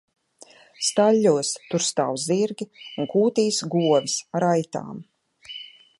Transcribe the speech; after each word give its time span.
Staļļos 0.87 1.51
tur 1.73 1.85
stāv 1.89 2.17
zirgi 2.23 2.69
un 3.03 3.11
kūtīs 3.15 3.61
govis 3.75 4.19
ar 4.41 4.49
aitām. 4.53 5.01